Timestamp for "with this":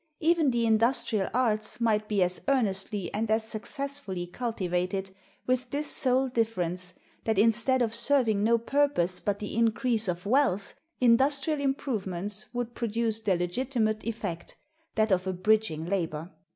5.45-5.91